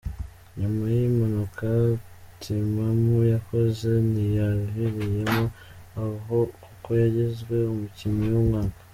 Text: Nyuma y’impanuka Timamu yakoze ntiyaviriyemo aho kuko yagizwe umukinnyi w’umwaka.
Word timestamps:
Nyuma 0.59 0.83
y’impanuka 0.97 1.67
Timamu 2.41 3.15
yakoze 3.33 3.89
ntiyaviriyemo 4.09 5.43
aho 6.03 6.37
kuko 6.63 6.89
yagizwe 7.01 7.55
umukinnyi 7.73 8.27
w’umwaka. 8.35 8.79